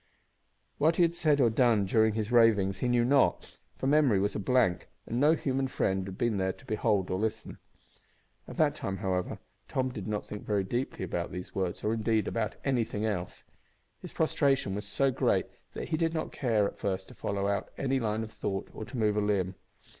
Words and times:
What 0.79 0.95
he 0.95 1.03
had 1.03 1.13
said 1.13 1.39
or 1.39 1.51
done 1.51 1.85
during 1.85 2.15
his 2.15 2.31
ravings 2.31 2.79
he 2.79 2.87
knew 2.87 3.05
not, 3.05 3.59
for 3.77 3.85
memory 3.85 4.17
was 4.19 4.35
a 4.35 4.39
blank, 4.39 4.87
and 5.05 5.19
no 5.19 5.33
human 5.33 5.67
friend 5.67 6.07
had 6.07 6.17
been 6.17 6.37
there 6.37 6.53
to 6.53 6.65
behold 6.65 7.11
or 7.11 7.19
listen. 7.19 7.59
At 8.47 8.57
that 8.57 8.73
time, 8.73 8.97
however, 8.97 9.37
Tom 9.67 9.89
did 9.89 10.07
not 10.07 10.25
think 10.25 10.43
very 10.43 10.63
deeply 10.63 11.05
about 11.05 11.31
these 11.31 11.53
words, 11.53 11.83
or, 11.83 11.93
indeed, 11.93 12.27
about 12.27 12.55
anything 12.65 13.05
else. 13.05 13.43
His 14.01 14.11
prostration 14.11 14.73
was 14.73 14.87
so 14.87 15.11
great 15.11 15.45
that 15.73 15.89
he 15.89 15.97
did 15.97 16.15
not 16.15 16.31
care 16.31 16.65
at 16.65 16.79
first 16.79 17.07
to 17.09 17.13
follow 17.13 17.47
out 17.47 17.69
any 17.77 17.99
line 17.99 18.23
of 18.23 18.31
thought 18.31 18.71
or 18.73 18.85
to 18.85 18.97
move 18.97 19.15
a 19.17 19.21
limb. 19.21 19.53